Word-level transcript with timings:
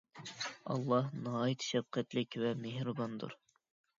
ئاللاھ 0.71 1.11
ناھايتى 1.25 1.67
شەپقەتلىك 1.69 2.39
ۋە 2.45 2.53
مېھرىباندۇر 2.65 3.37